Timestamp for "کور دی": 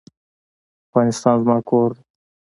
1.69-2.01